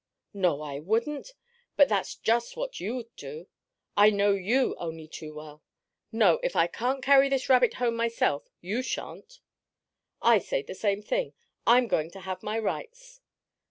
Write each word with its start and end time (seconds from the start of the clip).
"No, 0.33 0.61
I 0.63 0.79
wouldn't! 0.79 1.35
But 1.77 1.87
that's 1.87 2.15
just 2.15 2.57
what 2.57 2.79
you'd 2.79 3.15
do. 3.15 3.45
I 3.95 4.09
know 4.09 4.31
you 4.31 4.73
only 4.79 5.07
too 5.07 5.35
well. 5.35 5.61
No, 6.11 6.39
if 6.41 6.55
I 6.55 6.65
can't 6.65 7.03
carry 7.03 7.29
this 7.29 7.49
rabbit 7.49 7.75
home 7.75 7.97
myself, 7.97 8.49
you 8.61 8.81
shan't!" 8.81 9.41
"I 10.19 10.39
say 10.39 10.63
the 10.63 10.73
same 10.73 11.03
thing. 11.03 11.33
I'm 11.67 11.85
going 11.87 12.09
to 12.17 12.21
have 12.21 12.41
my 12.41 12.57
rights." 12.57 13.21